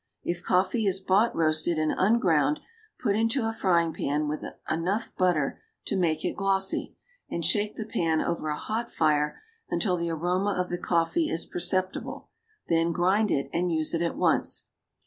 [0.23, 2.59] If coffee is bought roasted and unground,
[2.97, 6.95] put into a frying pan with enough butter to make it glossy,
[7.29, 11.45] and shake the pan over a hot fire until the aroma of the coffee is
[11.45, 12.29] perceptible;
[12.67, 14.65] then grind it, and use it at once.